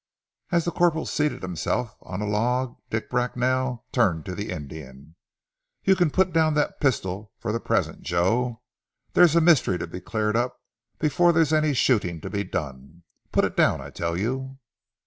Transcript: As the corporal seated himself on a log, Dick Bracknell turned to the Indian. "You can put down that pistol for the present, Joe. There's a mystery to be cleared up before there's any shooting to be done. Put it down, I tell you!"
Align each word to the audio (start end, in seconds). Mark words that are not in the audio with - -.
As 0.49 0.65
the 0.65 0.71
corporal 0.71 1.05
seated 1.05 1.43
himself 1.43 1.95
on 2.01 2.23
a 2.23 2.27
log, 2.27 2.75
Dick 2.89 3.07
Bracknell 3.07 3.85
turned 3.91 4.25
to 4.25 4.33
the 4.33 4.49
Indian. 4.49 5.15
"You 5.83 5.95
can 5.95 6.09
put 6.09 6.33
down 6.33 6.55
that 6.55 6.79
pistol 6.79 7.31
for 7.37 7.51
the 7.51 7.59
present, 7.59 8.01
Joe. 8.01 8.63
There's 9.13 9.35
a 9.35 9.41
mystery 9.41 9.77
to 9.77 9.85
be 9.85 10.01
cleared 10.01 10.35
up 10.35 10.57
before 10.97 11.31
there's 11.31 11.53
any 11.53 11.75
shooting 11.75 12.19
to 12.21 12.31
be 12.31 12.43
done. 12.43 13.03
Put 13.31 13.45
it 13.45 13.55
down, 13.55 13.79
I 13.79 13.91
tell 13.91 14.17
you!" 14.17 14.57